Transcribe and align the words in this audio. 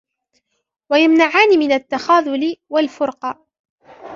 وَيَمْنَعَانِ 0.91 1.59
مِنْ 1.59 1.71
التَّخَاذُلِ 1.71 2.55
وَالْفُرْقَةِ 2.69 3.45